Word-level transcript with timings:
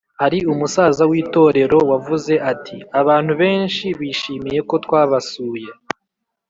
Hari 0.21 0.39
umusaza 0.51 1.03
w 1.11 1.13
itorero 1.21 1.77
wavuze 1.91 2.33
ati 2.51 2.75
abantu 2.99 3.31
benshi 3.41 3.85
bishimiye 3.99 4.59
ko 4.69 4.75
twabasuye 4.85 5.69